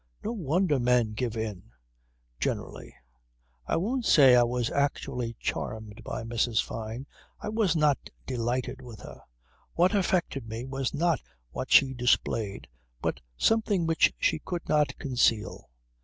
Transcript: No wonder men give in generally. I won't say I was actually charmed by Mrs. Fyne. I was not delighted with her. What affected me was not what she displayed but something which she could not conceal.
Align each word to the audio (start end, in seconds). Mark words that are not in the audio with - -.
No 0.23 0.31
wonder 0.31 0.79
men 0.79 1.11
give 1.13 1.37
in 1.37 1.61
generally. 2.39 2.95
I 3.67 3.75
won't 3.77 4.03
say 4.03 4.33
I 4.35 4.41
was 4.41 4.71
actually 4.71 5.35
charmed 5.39 6.01
by 6.03 6.23
Mrs. 6.23 6.59
Fyne. 6.59 7.05
I 7.39 7.49
was 7.49 7.75
not 7.75 8.09
delighted 8.25 8.81
with 8.81 9.01
her. 9.01 9.21
What 9.75 9.93
affected 9.93 10.49
me 10.49 10.65
was 10.65 10.91
not 10.91 11.21
what 11.51 11.71
she 11.71 11.93
displayed 11.93 12.67
but 12.99 13.21
something 13.37 13.85
which 13.85 14.11
she 14.17 14.39
could 14.39 14.67
not 14.67 14.97
conceal. 14.97 15.69